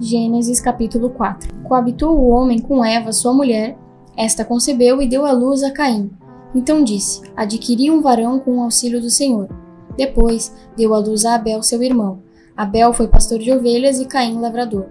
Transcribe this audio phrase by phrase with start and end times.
[0.00, 3.76] Gênesis capítulo 4 Coabitou o homem com Eva, sua mulher.
[4.16, 6.12] Esta concebeu e deu à luz a Caim.
[6.54, 9.48] Então disse: Adquiri um varão com o auxílio do Senhor.
[9.96, 12.22] Depois deu à luz a Abel, seu irmão.
[12.56, 14.86] Abel foi pastor de ovelhas e Caim lavrador.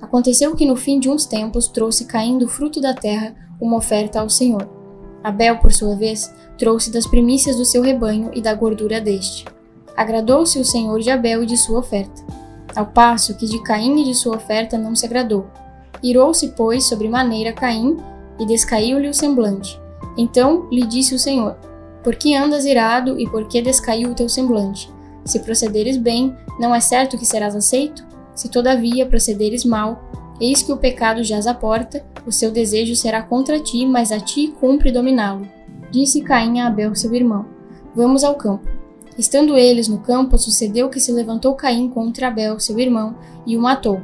[0.00, 4.20] Aconteceu que no fim de uns tempos trouxe Caim do fruto da terra uma oferta
[4.20, 4.66] ao Senhor.
[5.22, 9.44] Abel, por sua vez, trouxe das primícias do seu rebanho e da gordura deste.
[9.94, 12.45] Agradou-se o Senhor de Abel e de sua oferta
[12.76, 15.46] ao passo que de Caim e de sua oferta não se agradou.
[16.02, 17.96] Irou-se, pois, sobremaneira Caim,
[18.38, 19.80] e descaiu-lhe o semblante.
[20.16, 21.56] Então lhe disse o Senhor:
[22.04, 24.90] Por que andas irado e por que descaiu o teu semblante?
[25.24, 28.06] Se procederes bem, não é certo que serás aceito?
[28.34, 30.08] Se todavia procederes mal,
[30.40, 34.20] eis que o pecado jaz à porta, o seu desejo será contra ti, mas a
[34.20, 35.48] ti cumpre dominá-lo.
[35.90, 37.46] Disse Caim a Abel, seu irmão:
[37.94, 38.68] Vamos ao campo.
[39.18, 43.16] Estando eles no campo, sucedeu que se levantou Caim contra Abel, seu irmão,
[43.46, 44.00] e o matou.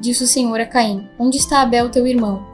[0.00, 2.44] Disse o Senhor a Caim: Onde está Abel, teu irmão?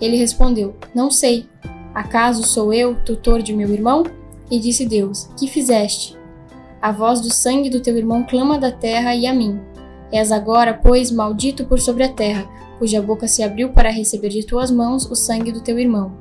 [0.00, 1.46] Ele respondeu: Não sei.
[1.94, 4.04] Acaso sou eu tutor de meu irmão?
[4.50, 6.16] E disse Deus: Que fizeste?
[6.80, 9.60] A voz do sangue do teu irmão clama da terra e a mim.
[10.10, 14.44] És agora, pois, maldito por sobre a terra, cuja boca se abriu para receber de
[14.44, 16.12] tuas mãos o sangue do teu irmão.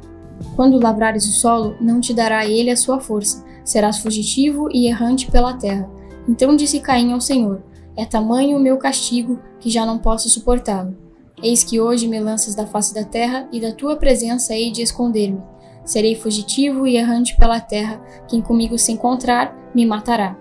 [0.55, 5.29] Quando lavrares o solo, não te dará ele a sua força, serás fugitivo e errante
[5.29, 5.87] pela terra.
[6.27, 7.61] Então disse Caim ao Senhor:
[7.95, 10.97] É tamanho o meu castigo que já não posso suportá-lo.
[11.41, 14.81] Eis que hoje me lanças da face da terra, e da tua presença hei de
[14.81, 15.41] esconder-me.
[15.85, 20.35] Serei fugitivo e errante pela terra, quem comigo se encontrar, me matará.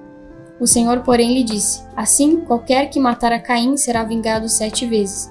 [0.59, 5.31] O Senhor, porém, lhe disse: Assim, qualquer que matar a Caim será vingado sete vezes.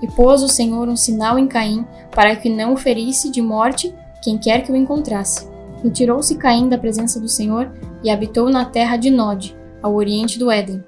[0.00, 3.92] E pôs o Senhor um sinal em Caim, para que não o ferisse de morte
[4.22, 5.51] quem quer que o encontrasse.
[5.82, 7.70] Retirou-se Caim da presença do Senhor
[8.02, 10.82] e habitou na terra de Nod, ao oriente do Éden.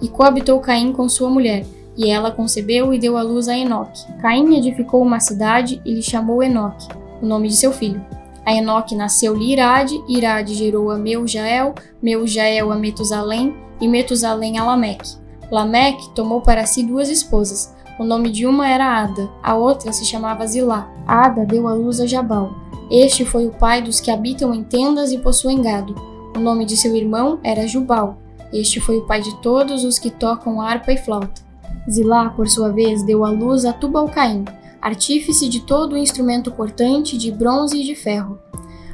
[0.00, 1.64] E coabitou Caim com sua mulher,
[1.96, 4.00] e ela concebeu e deu à luz a Enoque.
[4.20, 6.86] Caim edificou uma cidade e lhe chamou Enoque,
[7.20, 8.04] o nome de seu filho.
[8.46, 15.16] A Enoque nasceu-lhe Irade, Irade gerou a Meujael, Meujael a Metusalém, e Metusalém a Lameque.
[15.50, 17.74] Lameque tomou para si duas esposas.
[17.98, 20.88] O nome de uma era Ada, a outra se chamava Zilá.
[21.06, 22.54] Ada deu à luz a Jabal.
[22.90, 25.94] Este foi o pai dos que habitam em tendas e possuem gado.
[26.34, 28.16] O nome de seu irmão era Jubal.
[28.50, 31.42] Este foi o pai de todos os que tocam harpa e flauta.
[31.90, 34.46] Zilá, por sua vez, deu à luz a Tubal-Caim,
[34.80, 38.38] artífice de todo o instrumento cortante de bronze e de ferro.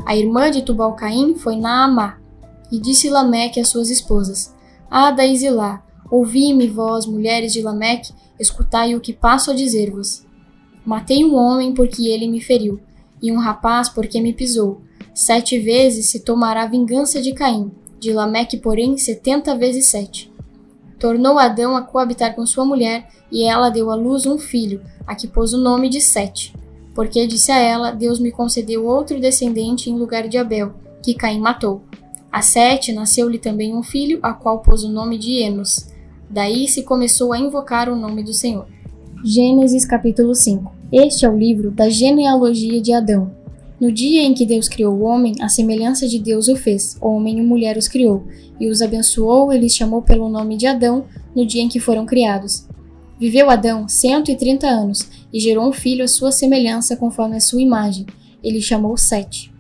[0.05, 2.19] A irmã de Tubal-Caim foi Naamá.
[2.73, 4.53] E disse Lameque às suas esposas:
[4.91, 10.27] Ada e Zilá, ouvi-me, vós, mulheres de Lameque, escutai o que passo a dizer-vos.
[10.85, 12.81] Matei um homem porque ele me feriu
[13.25, 14.83] e um rapaz porque me pisou.
[15.15, 20.31] Sete vezes se tomará vingança de Caim, de Lameque, porém, setenta vezes sete.
[20.99, 25.15] Tornou Adão a coabitar com sua mulher, e ela deu à luz um filho, a
[25.15, 26.55] que pôs o nome de Sete.
[26.95, 31.41] Porque disse a ela: Deus me concedeu outro descendente em lugar de Abel, que Caim
[31.41, 31.83] matou.
[32.31, 35.89] A Sete nasceu-lhe também um filho, a qual pôs o nome de Enos.
[36.29, 38.67] Daí se começou a invocar o nome do Senhor.
[39.25, 43.33] Gênesis capítulo 5 Este é o livro da genealogia de Adão.
[43.81, 47.39] No dia em que Deus criou o homem, a semelhança de Deus o fez, homem
[47.39, 48.25] e mulher os criou,
[48.61, 52.07] e os abençoou e lhes chamou pelo nome de Adão no dia em que foram
[52.07, 52.67] criados.
[53.19, 57.41] Viveu Adão cento e trinta anos, e gerou um filho à sua semelhança conforme a
[57.41, 58.07] sua imagem.
[58.43, 59.53] Ele chamou Sete.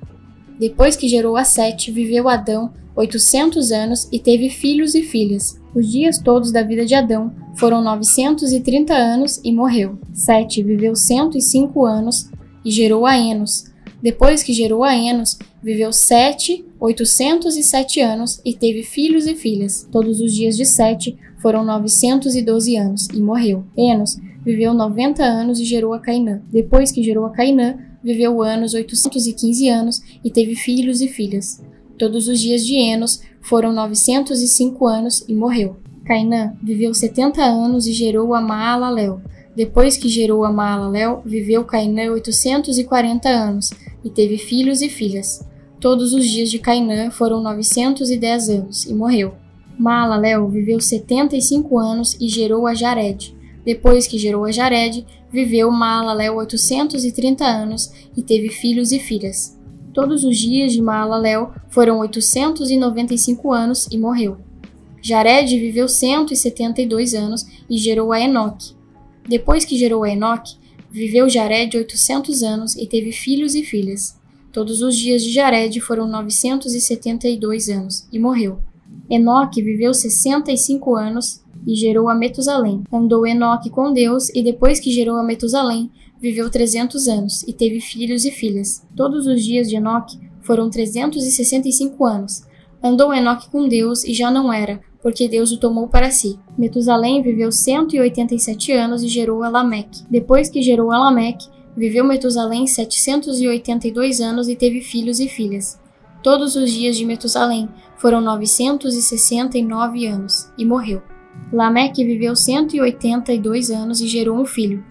[0.60, 5.60] Depois que gerou a Sete, viveu Adão oitocentos anos e teve filhos e filhas.
[5.74, 9.98] Os dias todos da vida de Adão foram 930 anos e morreu.
[10.12, 12.30] Sete viveu 105 anos
[12.64, 13.64] e gerou a Enos.
[14.00, 19.88] Depois que gerou a Enos, viveu Sete, 807 anos e teve filhos e filhas.
[19.90, 23.64] Todos os dias de Sete foram 912 anos e morreu.
[23.76, 26.42] Enos viveu 90 anos e gerou a Cainã.
[26.50, 31.62] Depois que gerou a Cainã, viveu anos 815 anos e teve filhos e filhas.
[31.98, 35.76] Todos os dias de Enos foram 905 anos e morreu.
[36.04, 39.20] Cainã viveu 70 anos e gerou a Maalalel.
[39.54, 43.70] Depois que gerou a Maalalel, viveu Cainã 840 anos
[44.04, 45.46] e teve filhos e filhas.
[45.80, 49.34] Todos os dias de Cainã foram 910 anos e morreu.
[49.78, 53.34] Maalalel viveu 75 anos e gerou a Jared.
[53.64, 59.58] Depois que gerou a Jared, viveu Maalalel 830 anos e teve filhos e filhas.
[59.94, 64.38] Todos os dias de Maalalel foram 895 anos e morreu.
[65.00, 68.74] Jared viveu 172 anos e gerou a Enoque.
[69.24, 70.56] Depois que gerou a Enoque,
[70.90, 74.18] viveu Jared 800 anos e teve filhos e filhas.
[74.52, 78.58] Todos os dias de Jared foram 972 anos e morreu.
[79.08, 82.82] Enoque viveu 65 anos e gerou a Metusalém.
[82.92, 85.90] Andou Enoque com Deus, e depois que gerou a Metusalém,
[86.20, 88.86] viveu trezentos anos, e teve filhos e filhas.
[88.96, 92.42] Todos os dias de Enoque foram trezentos e sessenta e cinco anos.
[92.82, 96.38] Andou Enoque com Deus, e já não era, porque Deus o tomou para si.
[96.56, 100.02] Metusalém viveu cento e oitenta e sete anos e gerou a Lameque.
[100.10, 101.46] Depois que gerou a Lameque,
[101.76, 105.78] viveu Metusalém setecentos e oitenta e dois anos e teve filhos e filhas.
[106.22, 107.68] Todos os dias de Metusalém
[107.98, 111.02] foram novecentos e sessenta e nove anos, e morreu.
[111.54, 114.84] Lameque viveu cento e oitenta e dois anos e gerou um filho.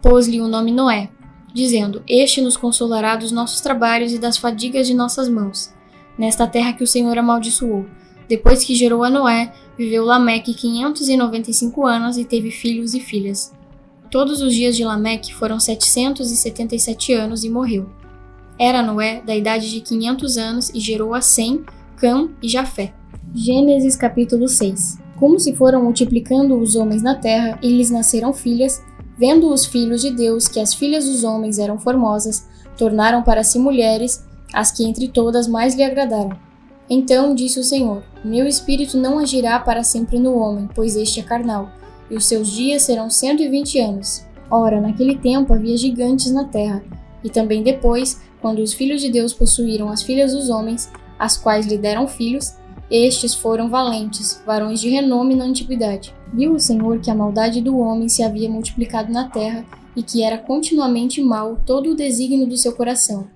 [0.00, 1.10] Pôs-lhe o nome Noé,
[1.52, 5.74] dizendo: Este nos consolará dos nossos trabalhos e das fadigas de nossas mãos,
[6.16, 7.86] nesta terra que o Senhor amaldiçoou.
[8.28, 12.50] Depois que gerou a Noé, viveu Lameque quinhentos e noventa e cinco anos e teve
[12.50, 13.52] filhos e filhas.
[14.10, 17.88] Todos os dias de Lameque foram setecentos e setenta e sete anos e morreu.
[18.56, 21.64] Era Noé da idade de quinhentos anos e gerou a Sem,
[21.96, 22.94] Cã e Jafé.
[23.34, 28.82] Gênesis capítulo 6 como se foram multiplicando os homens na terra e lhes nasceram filhas,
[29.16, 32.46] vendo os filhos de Deus que as filhas dos homens eram formosas,
[32.76, 36.36] tornaram para si mulheres, as que entre todas mais lhe agradaram.
[36.88, 41.22] Então disse o Senhor: Meu espírito não agirá para sempre no homem, pois este é
[41.22, 41.70] carnal,
[42.10, 44.24] e os seus dias serão cento e vinte anos.
[44.50, 46.84] Ora, naquele tempo havia gigantes na terra,
[47.22, 51.66] e também depois, quando os filhos de Deus possuíram as filhas dos homens, as quais
[51.66, 52.52] lhe deram filhos,
[52.94, 56.14] estes foram valentes, varões de renome na antiguidade.
[56.32, 59.64] Viu o Senhor que a maldade do homem se havia multiplicado na terra
[59.96, 63.26] e que era continuamente mal todo o desígnio do seu coração.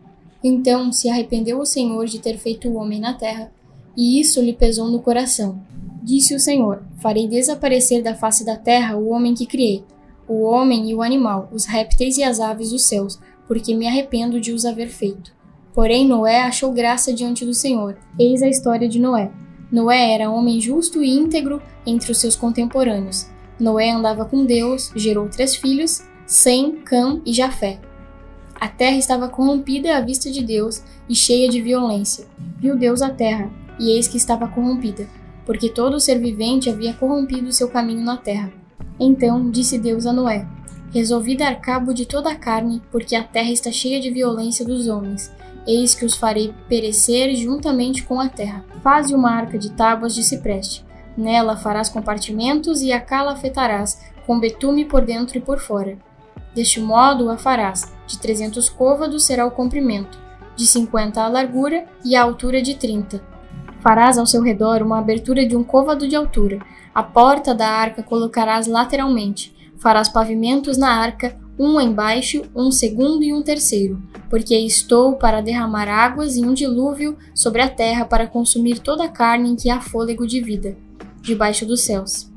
[0.44, 3.50] Então se arrependeu o Senhor de ter feito o homem na terra,
[3.96, 5.60] e isso lhe pesou no coração.
[6.04, 9.82] Disse o Senhor: Farei desaparecer da face da terra o homem que criei,
[10.28, 13.18] o homem e o animal, os répteis e as aves dos céus,
[13.48, 15.36] porque me arrependo de os haver feito.
[15.74, 17.96] Porém, Noé achou graça diante do Senhor.
[18.18, 19.30] Eis a história de Noé.
[19.70, 23.26] Noé era homem justo e íntegro entre os seus contemporâneos.
[23.60, 27.80] Noé andava com Deus, gerou três filhos, Sem, Cã e Jafé.
[28.54, 32.26] A terra estava corrompida à vista de Deus e cheia de violência.
[32.58, 35.06] Viu Deus a terra, e eis que estava corrompida,
[35.46, 38.52] porque todo ser vivente havia corrompido seu caminho na terra.
[38.98, 40.46] Então disse Deus a Noé:
[40.90, 44.88] Resolvi dar cabo de toda a carne, porque a terra está cheia de violência dos
[44.88, 45.30] homens,
[45.66, 48.64] eis que os farei perecer juntamente com a terra.
[48.82, 50.84] Faze uma arca de tábuas de cipreste.
[51.16, 55.98] Nela farás compartimentos e a calafetarás, com betume por dentro e por fora.
[56.54, 57.92] Deste modo a farás.
[58.06, 60.18] De trezentos côvados será o comprimento,
[60.56, 63.22] de cinquenta a largura e a altura de trinta.
[63.80, 66.58] Farás ao seu redor uma abertura de um côvado de altura.
[66.94, 69.54] A porta da arca colocarás lateralmente.
[69.78, 75.88] Farás pavimentos na arca, um embaixo, um segundo e um terceiro, porque estou para derramar
[75.88, 79.80] águas e um dilúvio sobre a terra para consumir toda a carne em que há
[79.80, 80.76] fôlego de vida,
[81.20, 82.30] debaixo dos céus.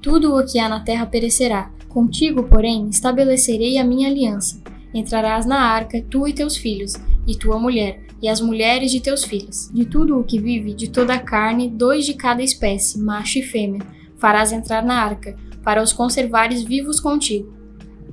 [0.00, 1.70] Tudo o que há na terra perecerá.
[1.88, 4.62] Contigo, porém, estabelecerei a minha aliança.
[4.94, 6.94] Entrarás na arca, tu e teus filhos,
[7.26, 9.70] e tua mulher, e as mulheres de teus filhos.
[9.72, 13.42] De tudo o que vive, de toda a carne, dois de cada espécie, macho e
[13.42, 13.82] fêmea,
[14.16, 17.58] farás entrar na arca, para os conservares vivos contigo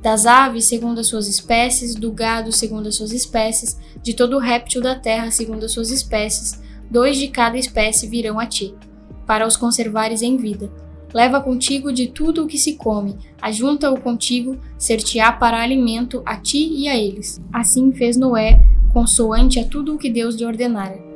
[0.06, 4.80] das aves segundo as suas espécies, do gado segundo as suas espécies, de todo réptil
[4.80, 6.62] da terra segundo as suas espécies,
[6.92, 8.75] dois de cada espécie virão a ti,
[9.25, 10.71] para os conservares em vida.
[11.12, 16.72] Leva contigo de tudo o que se come, ajunta-o contigo, ser-te-á para alimento a ti
[16.72, 17.41] e a eles.
[17.51, 18.60] Assim fez Noé,
[18.93, 21.14] consoante a tudo o que Deus lhe ordenara.